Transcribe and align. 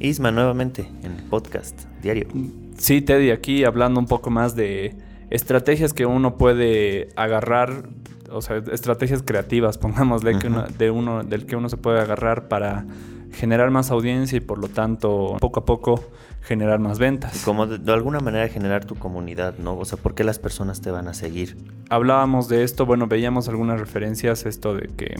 Isma, 0.00 0.30
nuevamente 0.30 0.88
en 1.02 1.12
el 1.12 1.22
podcast 1.24 1.84
diario. 2.02 2.28
Sí, 2.76 3.00
Teddy, 3.00 3.30
aquí 3.30 3.64
hablando 3.64 3.98
un 3.98 4.06
poco 4.06 4.30
más 4.30 4.54
de 4.54 4.94
estrategias 5.30 5.92
que 5.92 6.06
uno 6.06 6.36
puede 6.36 7.08
agarrar, 7.16 7.88
o 8.30 8.40
sea, 8.40 8.62
estrategias 8.72 9.22
creativas, 9.22 9.78
pongámosle, 9.78 10.38
que 10.38 10.50
de 10.78 10.90
uno, 10.90 11.24
del 11.24 11.46
que 11.46 11.56
uno 11.56 11.68
se 11.68 11.76
puede 11.76 12.00
agarrar 12.00 12.48
para 12.48 12.86
generar 13.32 13.70
más 13.70 13.90
audiencia 13.90 14.36
y 14.36 14.40
por 14.40 14.58
lo 14.58 14.68
tanto 14.68 15.36
poco 15.40 15.60
a 15.60 15.64
poco 15.64 16.04
generar 16.42 16.78
más 16.78 16.98
ventas. 16.98 17.42
Como 17.44 17.66
de, 17.66 17.92
alguna 17.92 18.20
manera 18.20 18.48
generar 18.48 18.84
tu 18.84 18.94
comunidad, 18.94 19.58
¿no? 19.58 19.76
O 19.76 19.84
sea, 19.84 19.98
¿por 19.98 20.14
qué 20.14 20.24
las 20.24 20.38
personas 20.38 20.80
te 20.80 20.90
van 20.90 21.08
a 21.08 21.14
seguir? 21.14 21.56
Hablábamos 21.90 22.48
de 22.48 22.64
esto, 22.64 22.86
bueno, 22.86 23.06
veíamos 23.06 23.48
algunas 23.48 23.78
referencias, 23.78 24.46
esto 24.46 24.74
de 24.74 24.88
que 24.88 25.14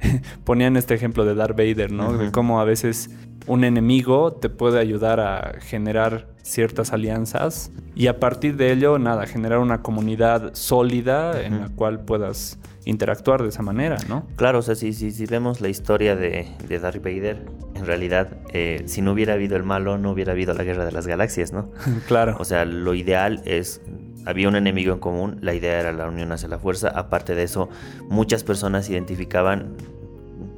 ponían 0.44 0.76
este 0.76 0.94
ejemplo 0.94 1.24
de 1.24 1.34
Darth 1.34 1.56
Vader, 1.56 1.92
¿no? 1.92 2.12
De 2.16 2.32
cómo 2.32 2.60
a 2.60 2.64
veces 2.64 3.10
un 3.46 3.64
enemigo 3.64 4.32
te 4.32 4.48
puede 4.48 4.80
ayudar 4.80 5.20
a 5.20 5.60
generar 5.60 6.33
ciertas 6.44 6.92
alianzas 6.92 7.72
y 7.96 8.06
a 8.08 8.20
partir 8.20 8.56
de 8.56 8.70
ello, 8.70 8.98
nada, 8.98 9.26
generar 9.26 9.58
una 9.58 9.82
comunidad 9.82 10.54
sólida 10.54 11.42
en 11.42 11.60
la 11.60 11.68
cual 11.70 12.04
puedas 12.04 12.58
interactuar 12.84 13.42
de 13.42 13.48
esa 13.48 13.62
manera, 13.62 13.96
¿no? 14.08 14.26
Claro, 14.36 14.58
o 14.58 14.62
sea, 14.62 14.74
si, 14.74 14.92
si, 14.92 15.10
si 15.10 15.24
vemos 15.24 15.62
la 15.62 15.70
historia 15.70 16.16
de, 16.16 16.46
de 16.68 16.78
Darth 16.78 17.02
Vader, 17.02 17.46
en 17.74 17.86
realidad, 17.86 18.36
eh, 18.52 18.82
si 18.86 19.00
no 19.00 19.12
hubiera 19.12 19.34
habido 19.34 19.56
el 19.56 19.62
malo, 19.62 19.96
no 19.96 20.10
hubiera 20.10 20.32
habido 20.32 20.52
la 20.52 20.64
guerra 20.64 20.84
de 20.84 20.92
las 20.92 21.06
galaxias, 21.06 21.52
¿no? 21.52 21.70
claro. 22.06 22.36
O 22.38 22.44
sea, 22.44 22.66
lo 22.66 22.94
ideal 22.94 23.40
es 23.46 23.80
había 24.26 24.48
un 24.48 24.56
enemigo 24.56 24.92
en 24.92 25.00
común, 25.00 25.38
la 25.40 25.54
idea 25.54 25.80
era 25.80 25.92
la 25.92 26.08
unión 26.08 26.32
hacia 26.32 26.48
la 26.48 26.58
fuerza. 26.58 26.88
Aparte 26.88 27.34
de 27.34 27.42
eso, 27.42 27.68
muchas 28.08 28.42
personas 28.42 28.88
identificaban 28.88 29.76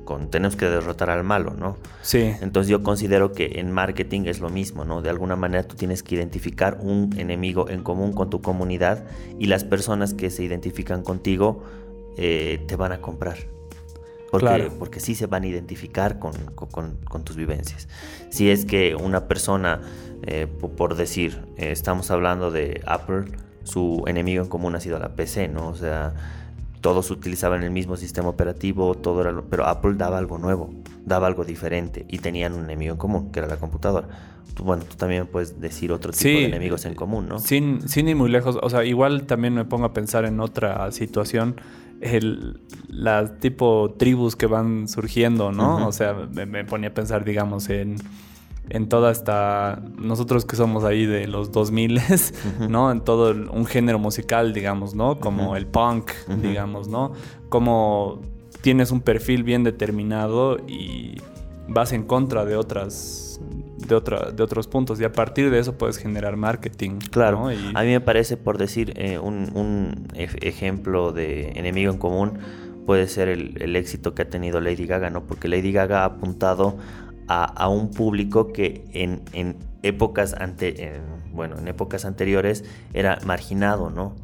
con 0.07 0.31
tenemos 0.31 0.57
que 0.57 0.65
derrotar 0.65 1.11
al 1.11 1.23
malo, 1.23 1.53
¿no? 1.53 1.77
Sí. 2.01 2.33
Entonces 2.41 2.71
yo 2.71 2.83
considero 2.83 3.33
que 3.33 3.61
en 3.61 3.71
marketing 3.71 4.23
es 4.25 4.41
lo 4.41 4.49
mismo, 4.49 4.87
¿no? 4.87 5.03
De 5.03 5.11
alguna 5.11 5.37
manera 5.37 5.65
tú 5.65 5.77
tienes 5.77 6.03
que 6.03 6.15
identificar 6.15 6.79
un 6.81 7.15
enemigo 7.19 7.69
en 7.69 7.83
común 7.83 8.15
con 8.15 8.31
tu 8.31 8.41
comunidad 8.41 9.05
y 9.39 9.49
las 9.49 9.65
personas 9.65 10.15
que 10.15 10.31
se 10.31 10.43
identifican 10.43 11.03
contigo 11.03 11.63
eh, 12.17 12.65
te 12.67 12.77
van 12.77 12.93
a 12.93 13.03
comprar. 13.03 13.37
Porque, 14.31 14.71
porque 14.79 15.01
sí 15.01 15.15
se 15.15 15.27
van 15.27 15.45
a 15.45 15.47
identificar 15.47 16.19
con, 16.19 16.33
tus 17.25 17.37
vivencias. 17.37 17.89
Si 18.31 18.51
es 18.51 18.65
que 18.65 18.95
una 18.95 19.29
persona, 19.29 19.81
eh, 20.23 20.47
por 20.47 20.97
decir, 20.97 21.43
eh, 21.57 21.71
estamos 21.71 22.11
hablando 22.11 22.51
de 22.51 22.83
Apple, 22.87 23.27
su 23.67 24.05
enemigo 24.07 24.43
en 24.43 24.49
común 24.49 24.75
ha 24.77 24.81
sido 24.81 24.99
la 24.99 25.15
PC, 25.15 25.49
¿no? 25.49 25.69
O 25.69 25.75
sea, 25.75 26.15
todos 26.87 27.11
utilizaban 27.11 27.65
el 27.65 27.73
mismo 27.73 27.97
sistema 27.97 28.29
operativo, 28.29 28.95
todo 28.95 29.21
era 29.21 29.43
pero 29.51 29.67
Apple 29.67 29.95
daba 29.97 30.19
algo 30.19 30.39
nuevo, 30.39 30.73
daba 31.05 31.27
algo 31.27 31.45
diferente 31.45 32.07
y 32.09 32.19
tenían 32.19 32.53
un 32.53 32.63
enemigo 32.63 32.93
en 32.93 32.97
común, 32.97 33.33
que 33.33 33.41
era 33.41 33.49
la 33.49 33.57
computadora. 33.57 34.07
bueno, 34.63 34.85
tú 34.89 34.95
también 34.95 35.27
puedes 35.27 35.61
decir 35.61 35.91
otro 35.91 36.13
tipo 36.13 36.39
de 36.39 36.45
enemigos 36.45 36.85
en 36.85 36.95
común, 36.95 37.27
¿no? 37.29 37.41
Sin, 37.41 37.89
sin 37.89 38.09
ir 38.09 38.15
muy 38.15 38.31
lejos, 38.31 38.57
o 38.63 38.71
sea, 38.71 38.85
igual 38.85 39.27
también 39.27 39.53
me 39.53 39.65
pongo 39.65 39.87
a 39.87 39.93
pensar 39.93 40.27
en 40.27 40.39
otra 40.39 40.93
situación 40.93 41.57
el, 42.01 42.61
las 42.89 43.41
tipo 43.41 43.97
tribus 43.99 44.37
que 44.37 44.47
van 44.47 44.87
surgiendo, 44.87 45.51
¿no? 45.51 45.89
O 45.89 45.91
sea, 45.91 46.15
me, 46.15 46.65
ponía 46.65 46.91
a 46.91 46.95
pensar, 46.95 47.25
digamos, 47.25 47.69
en, 47.69 47.97
en 48.71 48.89
toda 48.89 49.11
esta... 49.13 49.83
Nosotros 49.99 50.45
que 50.45 50.57
somos 50.57 50.85
ahí 50.85 51.07
de 51.07 51.27
los 51.27 51.53
2000, 51.53 52.01
¿no? 52.69 52.91
En 52.91 53.01
todo 53.01 53.31
un 53.31 53.67
género 53.67 53.99
musical, 53.99 54.53
digamos, 54.53 54.95
¿no? 54.95 55.19
Como 55.19 55.57
el 55.57 55.67
punk, 55.67 56.13
digamos, 56.43 56.89
¿no? 56.89 57.13
Como 57.49 58.21
tienes 58.63 58.91
un 58.91 59.01
perfil 59.01 59.45
bien 59.45 59.65
determinado 59.65 60.59
y 60.67 61.17
vas 61.69 61.93
en 61.93 62.05
contra 62.05 62.45
de 62.45 62.57
otras 62.57 63.27
de, 63.87 63.95
otra, 63.95 64.31
de 64.31 64.43
otros 64.43 64.67
puntos 64.67 65.01
y 65.01 65.05
a 65.05 65.13
partir 65.13 65.51
de 65.51 65.59
eso 65.59 65.77
puedes 65.77 65.99
generar 65.99 66.37
marketing. 66.37 66.99
Claro, 67.11 67.49
a 67.49 67.83
mí 67.83 67.89
me 67.89 68.01
parece, 68.01 68.37
por 68.37 68.59
decir 68.59 68.93
eh, 68.97 69.19
un, 69.19 70.09
ejemplo 70.15 71.13
de 71.13 71.51
enemigo 71.51 71.93
en 71.93 71.99
común, 71.99 72.39
puede 72.87 73.09
ser 73.09 73.29
el, 73.29 73.77
éxito 73.77 74.15
que 74.15 74.23
ha 74.23 74.31
tenido 74.31 74.61
Lady 74.61 74.87
Gaga, 74.87 75.11
¿no? 75.11 75.27
Porque 75.27 75.49
Lady 75.49 75.73
Gaga 75.73 76.03
ha 76.03 76.07
apuntado 76.07 76.77
a, 77.29 77.69
un 77.69 77.91
público 77.91 78.53
que 78.53 78.85
en, 78.93 79.57
épocas 79.83 80.35
ante, 80.35 81.01
bueno, 81.33 81.59
en 81.59 81.69
épocas 81.69 82.05
anteriores 82.05 82.65
era 82.93 83.19
marginado, 83.25 83.91
¿no? 83.91 84.15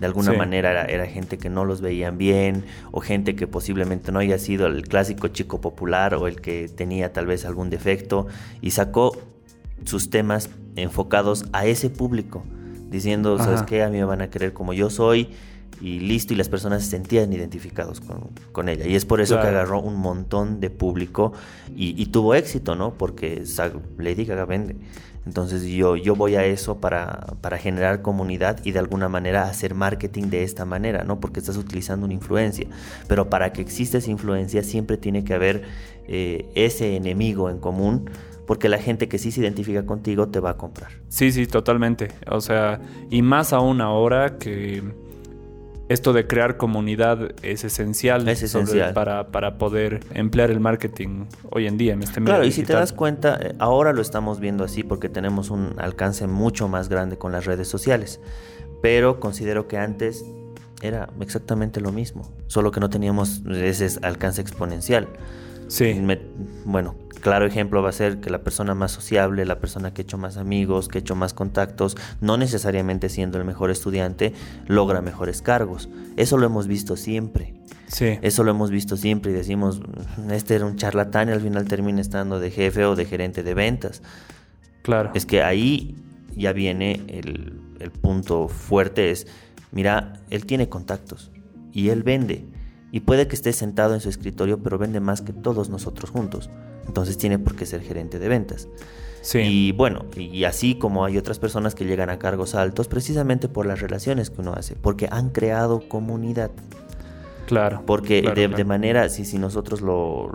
de 0.00 0.06
alguna 0.06 0.32
manera 0.32 0.84
era, 0.86 1.06
gente 1.06 1.38
que 1.38 1.48
no 1.48 1.64
los 1.64 1.80
veían 1.80 2.18
bien 2.18 2.64
o 2.90 3.00
gente 3.00 3.36
que 3.36 3.46
posiblemente 3.46 4.10
no 4.10 4.18
haya 4.18 4.36
sido 4.36 4.66
el 4.66 4.88
clásico 4.88 5.28
chico 5.28 5.60
popular 5.60 6.14
o 6.14 6.26
el 6.26 6.40
que 6.40 6.68
tenía 6.68 7.12
tal 7.12 7.26
vez 7.26 7.44
algún 7.44 7.70
defecto 7.70 8.26
y 8.60 8.72
sacó 8.72 9.16
sus 9.84 10.10
temas 10.10 10.50
enfocados 10.74 11.44
a 11.52 11.66
ese 11.66 11.88
público 11.88 12.42
diciendo, 12.90 13.38
¿sabes 13.38 13.62
qué? 13.62 13.84
A 13.84 13.90
mí 13.90 13.98
me 13.98 14.04
van 14.04 14.22
a 14.22 14.28
querer 14.28 14.52
como 14.52 14.72
yo 14.72 14.90
soy 14.90 15.30
y 15.80 16.00
listo, 16.00 16.34
y 16.34 16.36
las 16.36 16.48
personas 16.48 16.84
se 16.84 16.90
sentían 16.90 17.32
identificados 17.32 18.00
con, 18.52 18.68
ella. 18.68 18.86
Y 18.86 18.94
es 18.94 19.04
por 19.04 19.20
eso 19.20 19.40
que 19.40 19.48
agarró 19.48 19.80
un 19.80 19.96
montón 19.96 20.60
de 20.60 20.70
público 20.70 21.32
y, 21.74 22.06
tuvo 22.06 22.34
éxito, 22.34 22.74
¿no? 22.74 22.94
Porque 22.94 23.42
Lady 23.98 24.24
Gaga 24.24 24.44
vende. 24.44 24.76
Entonces 25.24 25.64
yo, 25.64 25.94
yo 25.94 26.16
voy 26.16 26.34
a 26.34 26.44
eso 26.44 26.78
para, 26.80 27.36
para, 27.40 27.56
generar 27.56 28.02
comunidad 28.02 28.58
y 28.64 28.72
de 28.72 28.80
alguna 28.80 29.08
manera 29.08 29.44
hacer 29.44 29.72
marketing 29.72 30.24
de 30.24 30.42
esta 30.42 30.64
manera, 30.64 31.04
¿no? 31.04 31.20
Porque 31.20 31.38
estás 31.38 31.56
utilizando 31.56 32.06
una 32.06 32.14
influencia. 32.14 32.66
Pero 33.06 33.30
para 33.30 33.52
que 33.52 33.62
exista 33.62 33.98
esa 33.98 34.10
influencia 34.10 34.64
siempre 34.64 34.96
tiene 34.96 35.22
que 35.22 35.34
haber 35.34 35.62
eh, 36.08 36.50
ese 36.56 36.96
enemigo 36.96 37.50
en 37.50 37.58
común 37.58 38.10
porque 38.46 38.68
la 38.68 38.78
gente 38.78 39.08
que 39.08 39.18
sí 39.18 39.30
se 39.30 39.40
identifica 39.40 39.86
contigo 39.86 40.28
te 40.28 40.40
va 40.40 40.50
a 40.50 40.56
comprar. 40.56 40.90
Sí, 41.08 41.30
sí, 41.32 41.46
totalmente. 41.46 42.08
O 42.28 42.40
sea, 42.40 42.80
y 43.08 43.22
más 43.22 43.52
aún 43.52 43.80
ahora 43.80 44.38
que 44.38 44.82
esto 45.92 46.12
de 46.12 46.26
crear 46.26 46.56
comunidad 46.56 47.32
es 47.42 47.64
esencial, 47.64 48.28
es 48.28 48.42
esencial. 48.42 48.94
para, 48.94 49.28
para, 49.28 49.58
poder 49.58 50.00
emplear 50.14 50.50
el 50.50 50.60
marketing 50.60 51.26
hoy 51.50 51.66
en 51.66 51.76
día 51.76 51.92
en 51.92 52.02
este 52.02 52.20
medio. 52.20 52.34
Claro, 52.34 52.44
y 52.44 52.52
si 52.52 52.62
te 52.62 52.72
das 52.72 52.92
cuenta, 52.92 53.38
eh, 53.40 53.54
ahora 53.58 53.92
lo 53.92 54.00
estamos 54.02 54.40
viendo 54.40 54.64
así 54.64 54.82
porque 54.82 55.08
tenemos 55.08 55.50
un 55.50 55.74
alcance 55.78 56.26
mucho 56.26 56.68
más 56.68 56.88
grande 56.88 57.18
con 57.18 57.32
las 57.32 57.44
redes 57.44 57.68
sociales. 57.68 58.20
Pero 58.80 59.20
considero 59.20 59.68
que 59.68 59.78
antes 59.78 60.24
era 60.82 61.08
exactamente 61.20 61.80
lo 61.80 61.92
mismo, 61.92 62.32
solo 62.48 62.72
que 62.72 62.80
no 62.80 62.90
teníamos 62.90 63.42
ese 63.48 63.88
alcance 64.02 64.40
exponencial. 64.40 65.08
Sí. 65.68 66.04
bueno, 66.64 66.96
claro 67.22 67.46
ejemplo 67.46 67.82
va 67.82 67.88
a 67.88 67.92
ser 67.92 68.20
que 68.20 68.28
la 68.28 68.42
persona 68.42 68.74
más 68.74 68.92
sociable, 68.92 69.46
la 69.46 69.58
persona 69.58 69.94
que 69.94 70.02
ha 70.02 70.04
hecho 70.04 70.18
más 70.18 70.36
amigos, 70.36 70.88
que 70.88 70.98
ha 70.98 71.00
hecho 71.00 71.14
más 71.14 71.32
contactos, 71.32 71.96
no 72.20 72.36
necesariamente 72.36 73.08
siendo 73.08 73.38
el 73.38 73.44
mejor 73.44 73.70
estudiante, 73.70 74.34
logra 74.66 75.00
mejores 75.00 75.40
cargos. 75.40 75.88
Eso 76.16 76.36
lo 76.36 76.44
hemos 76.44 76.66
visto 76.66 76.96
siempre. 76.96 77.54
Sí. 77.86 78.18
Eso 78.20 78.44
lo 78.44 78.50
hemos 78.50 78.70
visto 78.70 78.96
siempre 78.96 79.32
y 79.32 79.34
decimos, 79.34 79.80
este 80.30 80.56
era 80.56 80.66
un 80.66 80.76
charlatán 80.76 81.28
y 81.28 81.32
al 81.32 81.40
final 81.40 81.66
termina 81.66 82.00
estando 82.00 82.40
de 82.40 82.50
jefe 82.50 82.84
o 82.84 82.96
de 82.96 83.06
gerente 83.06 83.42
de 83.42 83.54
ventas. 83.54 84.02
Claro. 84.82 85.10
Es 85.14 85.24
que 85.24 85.42
ahí 85.42 85.96
ya 86.34 86.52
viene 86.52 87.00
el, 87.08 87.60
el 87.78 87.90
punto 87.90 88.48
fuerte, 88.48 89.10
es, 89.10 89.26
mira, 89.70 90.14
él 90.30 90.44
tiene 90.44 90.68
contactos 90.68 91.30
y 91.72 91.88
él 91.90 92.02
vende. 92.02 92.44
Y 92.92 93.00
puede 93.00 93.26
que 93.26 93.34
esté 93.34 93.52
sentado 93.52 93.94
en 93.94 94.00
su 94.00 94.08
escritorio, 94.08 94.62
pero 94.62 94.78
vende 94.78 95.00
más 95.00 95.22
que 95.22 95.32
todos 95.32 95.70
nosotros 95.70 96.10
juntos. 96.10 96.50
Entonces 96.86 97.18
tiene 97.18 97.38
por 97.38 97.56
qué 97.56 97.66
ser 97.66 97.80
gerente 97.80 98.18
de 98.20 98.28
ventas. 98.28 98.68
Sí. 99.22 99.38
Y 99.38 99.72
bueno, 99.72 100.04
y 100.16 100.44
así 100.44 100.74
como 100.74 101.04
hay 101.04 101.16
otras 101.16 101.38
personas 101.38 101.74
que 101.74 101.84
llegan 101.84 102.10
a 102.10 102.18
cargos 102.18 102.54
altos 102.54 102.88
precisamente 102.88 103.48
por 103.48 103.66
las 103.66 103.80
relaciones 103.80 104.30
que 104.30 104.42
uno 104.42 104.52
hace, 104.52 104.76
porque 104.76 105.08
han 105.10 105.30
creado 105.30 105.88
comunidad. 105.88 106.50
Claro. 107.46 107.82
Porque 107.86 108.22
de, 108.22 108.64
manera, 108.64 109.08
si, 109.08 109.24
si 109.24 109.38
nosotros 109.38 109.80
lo, 109.80 110.28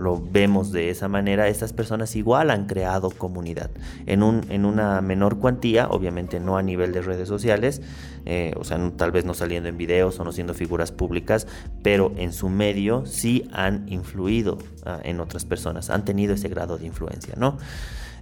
lo 0.00 0.18
vemos 0.18 0.72
de 0.72 0.88
esa 0.88 1.08
manera, 1.08 1.46
estas 1.48 1.74
personas 1.74 2.16
igual 2.16 2.50
han 2.50 2.66
creado 2.66 3.10
comunidad 3.10 3.70
en, 4.06 4.22
un, 4.22 4.46
en 4.48 4.64
una 4.64 5.02
menor 5.02 5.38
cuantía, 5.38 5.88
obviamente 5.88 6.40
no 6.40 6.56
a 6.56 6.62
nivel 6.62 6.92
de 6.92 7.02
redes 7.02 7.28
sociales, 7.28 7.82
eh, 8.26 8.52
o 8.56 8.64
sea, 8.64 8.78
tal 8.96 9.12
vez 9.12 9.24
no 9.24 9.34
saliendo 9.34 9.68
en 9.68 9.76
videos 9.76 10.18
o 10.20 10.24
no 10.24 10.32
siendo 10.32 10.54
figuras 10.54 10.92
públicas, 10.92 11.46
pero 11.82 12.12
en 12.16 12.32
su 12.32 12.48
medio 12.48 13.06
sí 13.06 13.48
han 13.52 13.88
influido 13.88 14.58
ah, 14.84 15.00
en 15.02 15.20
otras 15.20 15.44
personas, 15.44 15.90
han 15.90 16.04
tenido 16.04 16.34
ese 16.34 16.48
grado 16.48 16.78
de 16.78 16.86
influencia, 16.86 17.34
¿no? 17.36 17.58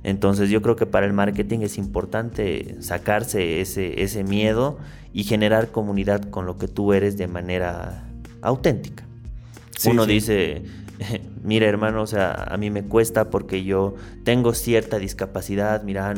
Entonces 0.04 0.50
yo 0.50 0.62
creo 0.62 0.76
que 0.76 0.86
para 0.86 1.06
el 1.06 1.12
marketing 1.12 1.60
es 1.60 1.76
importante 1.76 2.76
sacarse 2.80 3.60
ese, 3.60 4.02
ese 4.02 4.22
miedo 4.22 4.78
y 5.12 5.24
generar 5.24 5.68
comunidad 5.68 6.22
con 6.30 6.46
lo 6.46 6.56
que 6.56 6.68
tú 6.68 6.92
eres 6.92 7.18
de 7.18 7.26
manera 7.26 8.04
auténtica. 8.40 9.04
Uno 9.86 10.06
dice, 10.06 10.62
mira 11.42 11.66
hermano, 11.66 12.02
o 12.02 12.06
sea, 12.06 12.32
a 12.32 12.56
mí 12.56 12.70
me 12.70 12.84
cuesta 12.84 13.30
porque 13.30 13.64
yo 13.64 13.94
tengo 14.24 14.54
cierta 14.54 14.98
discapacidad, 14.98 15.82
mira, 15.82 16.14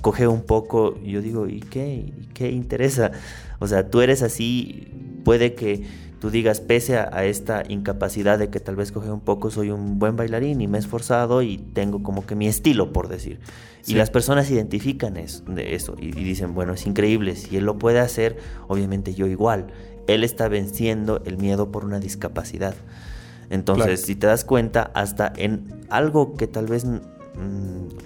coge 0.00 0.26
un 0.26 0.42
poco, 0.42 1.00
yo 1.02 1.20
digo, 1.22 1.48
¿y 1.48 1.60
qué? 1.60 1.94
¿Y 1.94 2.28
qué 2.34 2.50
interesa? 2.50 3.12
O 3.58 3.66
sea, 3.66 3.88
tú 3.88 4.00
eres 4.00 4.22
así, 4.22 4.88
puede 5.24 5.54
que, 5.54 5.84
tú 6.20 6.30
digas, 6.30 6.60
pese 6.60 6.98
a, 6.98 7.24
esta 7.24 7.62
incapacidad 7.68 8.38
de 8.38 8.50
que 8.50 8.60
tal 8.60 8.76
vez 8.76 8.92
coge 8.92 9.10
un 9.10 9.20
poco, 9.20 9.50
soy 9.50 9.70
un 9.70 9.98
buen 9.98 10.16
bailarín 10.16 10.60
y 10.60 10.68
me 10.68 10.78
he 10.78 10.80
esforzado 10.80 11.42
y 11.42 11.58
tengo 11.58 12.02
como 12.02 12.26
que 12.26 12.34
mi 12.34 12.46
estilo, 12.46 12.92
por 12.92 13.08
decir. 13.08 13.40
Y 13.86 13.94
las 13.94 14.10
personas 14.10 14.50
identifican 14.50 15.16
eso, 15.16 15.42
de 15.46 15.74
eso 15.74 15.96
y, 15.98 16.10
dicen, 16.10 16.54
bueno, 16.54 16.74
es 16.74 16.86
increíble, 16.86 17.34
si 17.36 17.56
él 17.56 17.64
lo 17.64 17.78
puede 17.78 17.98
hacer, 17.98 18.36
obviamente 18.68 19.14
yo 19.14 19.26
igual. 19.26 19.68
Él 20.06 20.24
está 20.24 20.48
venciendo 20.48 21.22
el 21.24 21.38
miedo 21.38 21.70
por 21.70 21.84
una 21.84 21.98
discapacidad. 21.98 22.74
Entonces, 23.48 24.02
si 24.02 24.14
te 24.14 24.26
das 24.26 24.44
cuenta, 24.44 24.90
hasta 24.94 25.32
en 25.36 25.84
algo 25.88 26.34
que 26.34 26.46
tal 26.46 26.66
vez 26.66 26.84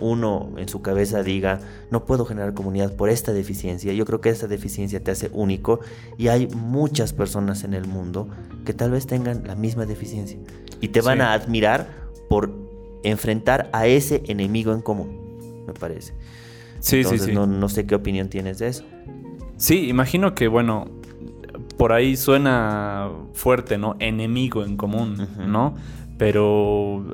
uno 0.00 0.52
en 0.56 0.68
su 0.68 0.82
cabeza 0.82 1.22
diga, 1.22 1.60
no 1.90 2.04
puedo 2.04 2.24
generar 2.24 2.54
comunidad 2.54 2.94
por 2.94 3.08
esta 3.08 3.32
deficiencia, 3.32 3.92
yo 3.92 4.04
creo 4.04 4.20
que 4.20 4.28
esa 4.28 4.46
deficiencia 4.46 5.02
te 5.02 5.10
hace 5.10 5.30
único 5.32 5.80
y 6.18 6.28
hay 6.28 6.46
muchas 6.48 7.12
personas 7.12 7.64
en 7.64 7.74
el 7.74 7.86
mundo 7.86 8.28
que 8.64 8.74
tal 8.74 8.90
vez 8.90 9.06
tengan 9.06 9.46
la 9.46 9.54
misma 9.54 9.86
deficiencia 9.86 10.38
y 10.80 10.88
te 10.88 11.00
van 11.00 11.20
a 11.20 11.32
admirar 11.32 11.88
por 12.28 12.52
enfrentar 13.02 13.68
a 13.72 13.86
ese 13.86 14.22
enemigo 14.26 14.72
en 14.72 14.82
común, 14.82 15.64
me 15.66 15.72
parece. 15.72 16.14
Sí, 16.80 17.02
sí, 17.04 17.18
sí. 17.18 17.32
No, 17.32 17.46
no 17.46 17.68
sé 17.68 17.86
qué 17.86 17.94
opinión 17.94 18.28
tienes 18.28 18.58
de 18.58 18.68
eso. 18.68 18.84
Sí, 19.56 19.88
imagino 19.88 20.34
que, 20.34 20.48
bueno, 20.48 20.88
por 21.78 21.92
ahí 21.92 22.16
suena 22.16 23.10
fuerte, 23.32 23.78
¿no? 23.78 23.96
Enemigo 23.98 24.64
en 24.64 24.76
común, 24.76 25.28
¿no? 25.46 25.74
Pero 26.18 27.04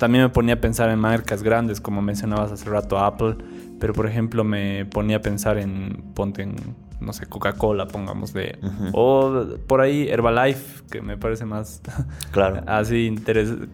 también 0.00 0.24
me 0.24 0.30
ponía 0.30 0.54
a 0.54 0.60
pensar 0.62 0.88
en 0.88 0.98
marcas 0.98 1.42
grandes, 1.42 1.78
como 1.78 2.00
mencionabas 2.00 2.50
hace 2.50 2.70
rato 2.70 2.98
Apple, 2.98 3.36
pero 3.78 3.92
por 3.92 4.06
ejemplo 4.06 4.44
me 4.44 4.86
ponía 4.86 5.18
a 5.18 5.20
pensar 5.20 5.58
en, 5.58 6.02
ponte 6.14 6.40
en, 6.40 6.56
no 7.00 7.12
sé, 7.12 7.26
Coca-Cola, 7.26 7.86
pongamos 7.86 8.32
de, 8.32 8.58
o 8.92 9.44
por 9.66 9.82
ahí 9.82 10.08
Herbalife, 10.08 10.84
que 10.90 11.02
me 11.02 11.18
parece 11.18 11.44
más, 11.44 11.82
claro, 12.32 12.62
así, 12.66 13.14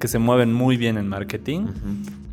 que 0.00 0.08
se 0.08 0.18
mueven 0.18 0.52
muy 0.52 0.76
bien 0.76 0.98
en 0.98 1.08
marketing. 1.08 1.68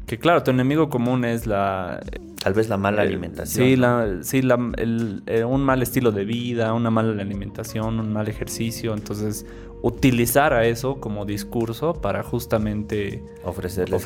Que 0.07 0.17
claro, 0.17 0.41
tu 0.41 0.49
enemigo 0.49 0.89
común 0.89 1.23
es 1.23 1.45
la... 1.45 2.01
Tal 2.43 2.53
vez 2.53 2.67
la 2.67 2.75
mala 2.75 3.03
alimentación. 3.03 3.65
Sí, 3.65 3.75
la, 3.77 4.17
sí 4.21 4.39
el, 4.39 5.23
eh, 5.27 5.45
un 5.45 5.63
mal 5.63 5.81
estilo 5.81 6.11
de 6.11 6.25
vida, 6.25 6.73
una 6.73 6.89
mala 6.89 7.21
alimentación, 7.21 8.01
un 8.01 8.11
mal 8.11 8.27
ejercicio. 8.27 8.93
Entonces, 8.93 9.45
utilizar 9.81 10.53
a 10.53 10.65
eso 10.65 10.99
como 10.99 11.25
discurso 11.25 11.93
para 11.93 12.21
justamente 12.21 13.23
ofrecerlo, 13.45 13.97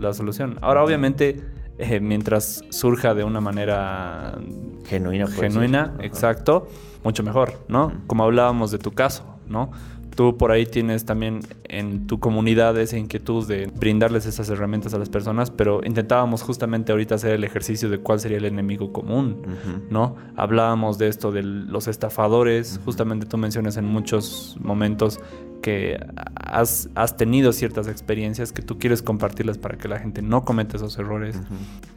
la 0.00 0.14
solución. 0.14 0.58
Ahora, 0.62 0.82
obviamente, 0.82 1.42
eh, 1.76 2.00
mientras 2.00 2.64
surja 2.70 3.12
de 3.12 3.24
una 3.24 3.42
manera 3.42 4.38
genuina, 4.86 5.26
genuina, 5.26 5.94
exacto, 6.00 6.68
mucho 7.04 7.22
mejor, 7.22 7.62
¿no? 7.68 7.92
Como 8.06 8.24
hablábamos 8.24 8.70
de 8.70 8.78
tu 8.78 8.92
caso, 8.92 9.38
¿no? 9.46 9.70
Tú 10.16 10.36
por 10.38 10.50
ahí 10.50 10.64
tienes 10.64 11.04
también 11.04 11.40
en 11.64 12.06
tu 12.06 12.18
comunidad 12.18 12.76
esa 12.78 12.96
inquietud 12.96 13.46
de 13.46 13.66
brindarles 13.66 14.24
esas 14.24 14.48
herramientas 14.48 14.94
a 14.94 14.98
las 14.98 15.10
personas, 15.10 15.50
pero 15.50 15.82
intentábamos 15.84 16.42
justamente 16.42 16.90
ahorita 16.90 17.16
hacer 17.16 17.32
el 17.32 17.44
ejercicio 17.44 17.90
de 17.90 17.98
cuál 17.98 18.18
sería 18.18 18.38
el 18.38 18.46
enemigo 18.46 18.92
común, 18.92 19.42
¿no? 19.90 20.16
Hablábamos 20.34 20.96
de 20.96 21.08
esto 21.08 21.32
de 21.32 21.42
los 21.42 21.86
estafadores, 21.86 22.80
justamente 22.84 23.26
tú 23.26 23.36
mencionas 23.36 23.76
en 23.76 23.84
muchos 23.84 24.56
momentos 24.58 25.20
que 25.60 25.98
has, 26.34 26.88
tenido 27.16 27.52
ciertas 27.52 27.88
experiencias 27.88 28.52
que 28.52 28.62
tú 28.62 28.78
quieres 28.78 29.02
compartirlas 29.02 29.58
para 29.58 29.76
que 29.76 29.88
la 29.88 29.98
gente 29.98 30.22
no 30.22 30.44
cometa 30.44 30.76
esos 30.76 30.98
errores. 30.98 31.36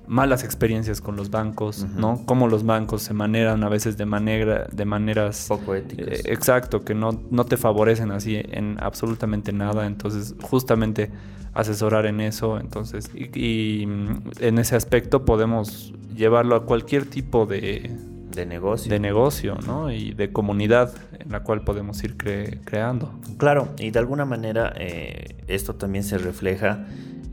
Malas 0.08 0.44
experiencias 0.44 1.02
con 1.02 1.16
los 1.16 1.30
bancos, 1.30 1.86
¿no? 1.96 2.24
Cómo 2.26 2.48
los 2.48 2.66
bancos 2.66 3.04
se 3.04 3.14
maneran 3.14 3.64
a 3.64 3.70
veces 3.70 3.98
de, 3.98 4.06
manera, 4.06 4.68
de 4.72 4.86
maneras... 4.86 5.46
Poco 5.48 5.76
éticas. 5.76 6.08
Eh, 6.08 6.22
exacto, 6.26 6.84
que 6.84 6.96
no, 6.96 7.22
no 7.30 7.46
te 7.46 7.58
favorecen 7.58 8.12
así 8.12 8.42
en 8.44 8.78
absolutamente 8.82 9.54
nada. 9.54 9.86
Entonces, 9.86 10.36
justamente 10.42 11.12
asesorar 11.54 12.06
en 12.06 12.22
eso. 12.22 12.60
Entonces, 12.60 13.12
y 13.16 13.84
en 13.84 14.60
ese 14.60 14.76
aspecto 14.76 15.26
podemos 15.26 15.94
llevarlo 16.16 16.56
a 16.56 16.66
cualquier 16.66 17.06
tipo 17.06 17.46
de 17.46 17.96
de 18.40 18.46
negocio. 18.46 18.90
De 18.90 19.00
negocio, 19.00 19.58
¿no? 19.66 19.92
Y 19.92 20.14
de 20.14 20.32
comunidad 20.32 20.94
en 21.20 21.32
la 21.32 21.44
cual 21.44 21.64
podemos 21.64 22.04
ir 22.04 22.16
creando. 22.18 23.12
Claro, 23.38 23.70
y 23.78 23.92
de 23.92 24.00
alguna 24.00 24.26
manera 24.26 24.74
eh, 24.78 25.36
esto 25.48 25.76
también 25.76 26.04
se 26.04 26.18
refleja 26.18 26.86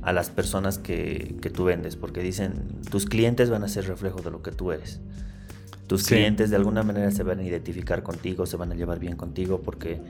a 0.03 0.13
las 0.13 0.31
personas 0.31 0.79
que, 0.79 1.37
tú 1.55 1.65
vendes, 1.65 1.97
porque 1.97 2.21
dicen, 2.21 2.81
tus 2.91 3.07
clientes 3.07 3.51
van 3.51 3.65
a 3.65 3.69
ser 3.69 3.87
reflejo 3.87 4.21
de 4.21 4.31
lo 4.31 4.43
que 4.43 4.53
tú 4.53 4.73
eres. 4.73 5.01
Tus 5.87 6.05
clientes 6.07 6.51
de 6.51 6.57
alguna 6.57 6.83
manera 6.83 7.11
se 7.13 7.23
van 7.23 7.39
a 7.39 7.45
identificar 7.45 8.03
contigo, 8.03 8.45
se 8.47 8.57
van 8.57 8.73
a 8.73 8.75
llevar 8.75 8.99
bien 8.99 9.17
contigo, 9.17 9.63
porque 9.63 10.01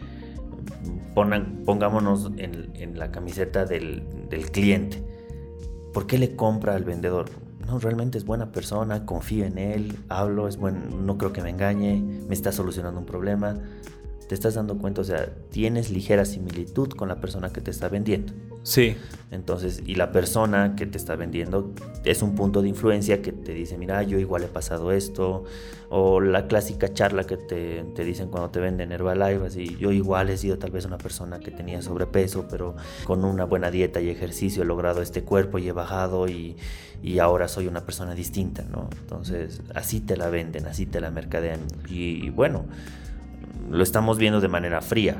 pongan, 1.14 1.62
pongámonos 1.66 2.30
en, 2.38 2.98
la 2.98 3.10
camiseta 3.10 3.66
del, 3.66 4.04
del 4.30 4.50
cliente. 4.50 5.02
¿Por 5.92 6.06
qué 6.06 6.18
le 6.18 6.34
compra 6.34 6.74
al 6.74 6.84
vendedor? 6.84 7.26
No, 7.66 7.78
realmente 7.78 8.16
es 8.18 8.24
buena 8.24 8.52
persona, 8.52 9.04
confío 9.04 9.44
en 9.44 9.58
él, 9.58 9.98
hablo, 10.08 10.48
es 10.48 10.56
buen, 10.56 11.04
no 11.04 11.18
creo 11.18 11.32
que 11.32 11.42
me 11.42 11.50
engañe, 11.50 12.00
me 12.00 12.34
está 12.34 12.52
solucionando 12.52 13.00
un 13.00 13.06
problema. 13.06 13.58
Te 14.28 14.34
estás 14.34 14.54
dando 14.54 14.78
cuenta, 14.78 15.00
o 15.00 15.04
sea, 15.04 15.32
tienes 15.50 15.90
ligera 15.90 16.24
similitud 16.24 16.88
con 16.90 17.08
la 17.08 17.20
persona 17.20 17.52
que 17.52 17.60
te 17.60 17.70
está 17.70 17.88
vendiendo. 17.88 18.32
Sí. 18.62 18.96
Entonces, 19.30 19.82
y 19.86 19.94
la 19.94 20.10
persona 20.10 20.74
que 20.76 20.86
te 20.86 20.98
está 20.98 21.14
vendiendo 21.14 21.72
es 22.04 22.22
un 22.22 22.34
punto 22.34 22.62
de 22.62 22.68
influencia 22.68 23.22
que 23.22 23.32
te 23.32 23.52
dice, 23.54 23.78
mira, 23.78 24.02
yo 24.02 24.18
igual 24.18 24.42
he 24.42 24.48
pasado 24.48 24.90
esto, 24.92 25.44
o 25.88 26.20
la 26.20 26.48
clásica 26.48 26.92
charla 26.92 27.24
que 27.24 27.36
te, 27.36 27.84
te 27.94 28.04
dicen 28.04 28.28
cuando 28.28 28.50
te 28.50 28.58
venden 28.58 28.90
Herbalife, 28.90 29.46
así, 29.46 29.76
yo 29.78 29.92
igual 29.92 30.30
he 30.30 30.36
sido 30.36 30.58
tal 30.58 30.72
vez 30.72 30.84
una 30.84 30.98
persona 30.98 31.38
que 31.38 31.52
tenía 31.52 31.80
sobrepeso, 31.82 32.46
pero 32.48 32.74
con 33.04 33.24
una 33.24 33.44
buena 33.44 33.70
dieta 33.70 34.00
y 34.00 34.10
ejercicio 34.10 34.62
he 34.62 34.66
logrado 34.66 35.02
este 35.02 35.22
cuerpo 35.22 35.58
y 35.58 35.68
he 35.68 35.72
bajado 35.72 36.28
y, 36.28 36.56
y 37.02 37.18
ahora 37.18 37.48
soy 37.48 37.66
una 37.66 37.84
persona 37.84 38.14
distinta, 38.14 38.64
¿no? 38.70 38.88
Entonces, 39.00 39.62
así 39.74 40.00
te 40.00 40.16
la 40.16 40.28
venden, 40.28 40.66
así 40.66 40.86
te 40.86 41.00
la 41.00 41.10
mercadean. 41.10 41.60
Y, 41.88 42.30
bueno, 42.30 42.64
lo 43.70 43.82
estamos 43.82 44.18
viendo 44.18 44.40
de 44.40 44.48
manera 44.48 44.80
fría, 44.80 45.16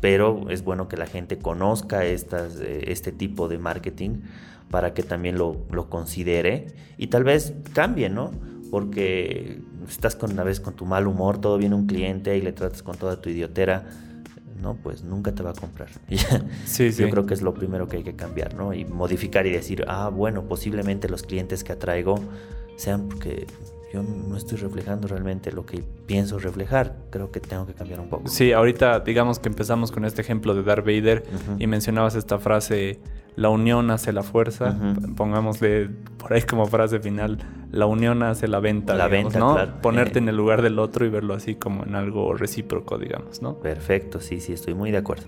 pero 0.00 0.48
es 0.50 0.62
bueno 0.62 0.88
que 0.88 0.96
la 0.96 1.06
gente 1.06 1.38
conozca 1.38 2.04
estas, 2.04 2.60
eh, 2.60 2.84
este 2.88 3.12
tipo 3.12 3.48
de 3.48 3.58
marketing 3.58 4.22
para 4.70 4.94
que 4.94 5.02
también 5.02 5.36
lo, 5.36 5.66
lo, 5.70 5.88
considere 5.90 6.68
y 6.96 7.08
tal 7.08 7.24
vez 7.24 7.54
cambie, 7.72 8.08
¿no? 8.08 8.30
Porque 8.70 9.60
estás 9.88 10.14
con 10.14 10.32
una 10.32 10.44
vez 10.44 10.60
con 10.60 10.74
tu 10.74 10.86
mal 10.86 11.06
humor, 11.06 11.40
todo 11.40 11.58
viene 11.58 11.74
un 11.74 11.86
cliente 11.86 12.36
y 12.36 12.40
le 12.40 12.52
tratas 12.52 12.82
con 12.82 12.96
toda 12.96 13.20
tu 13.20 13.30
idiotera 13.30 13.84
¿no? 14.60 14.74
Pues 14.74 15.02
nunca 15.02 15.32
te 15.32 15.42
va 15.42 15.50
a 15.50 15.54
comprar. 15.54 15.88
sí, 16.64 16.90
Yo 16.92 17.10
creo 17.10 17.26
que 17.26 17.34
es 17.34 17.42
lo 17.42 17.54
primero 17.54 17.88
que 17.88 17.98
hay 17.98 18.02
que 18.02 18.14
cambiar, 18.14 18.54
¿no? 18.54 18.74
Y 18.74 18.84
modificar 18.84 19.46
y 19.46 19.50
decir, 19.50 19.84
ah, 19.88 20.08
bueno, 20.08 20.44
posiblemente 20.44 21.08
los 21.08 21.22
clientes 21.22 21.64
que 21.64 21.72
atraigo 21.72 22.16
sean 22.76 23.08
porque 23.08 23.46
yo 23.92 24.02
no 24.02 24.36
estoy 24.36 24.58
reflejando 24.58 25.08
realmente 25.08 25.50
lo 25.52 25.66
que 25.66 25.82
pienso 26.06 26.38
reflejar. 26.38 26.96
Creo 27.10 27.30
que 27.30 27.40
tengo 27.40 27.66
que 27.66 27.74
cambiar 27.74 28.00
un 28.00 28.08
poco. 28.08 28.28
Sí, 28.28 28.52
ahorita 28.52 29.00
digamos 29.00 29.38
que 29.38 29.48
empezamos 29.48 29.90
con 29.90 30.04
este 30.04 30.20
ejemplo 30.22 30.54
de 30.54 30.62
Darth 30.62 30.84
Vader 30.84 31.24
y 31.58 31.66
mencionabas 31.66 32.14
esta 32.14 32.38
frase, 32.38 33.00
la 33.36 33.48
unión 33.48 33.90
hace 33.90 34.12
la 34.12 34.22
fuerza. 34.22 34.76
Pongámosle 35.16 35.90
por 36.18 36.32
ahí 36.32 36.42
como 36.42 36.66
frase 36.66 37.00
final, 37.00 37.38
la 37.72 37.86
unión 37.86 38.22
hace 38.22 38.46
la 38.48 38.60
venta. 38.60 38.94
La 38.94 39.08
venta, 39.08 39.38
¿no? 39.38 39.80
Ponerte 39.80 40.18
en 40.18 40.28
el 40.28 40.36
lugar 40.36 40.62
del 40.62 40.78
otro 40.78 41.04
y 41.04 41.08
verlo 41.08 41.34
así 41.34 41.54
como 41.56 41.84
en 41.84 41.94
algo 41.94 42.34
recíproco, 42.34 42.98
digamos, 42.98 43.42
¿no? 43.42 43.58
Perfecto, 43.58 44.20
sí, 44.20 44.40
sí, 44.40 44.52
estoy 44.52 44.74
muy 44.74 44.90
de 44.90 44.98
acuerdo. 44.98 45.26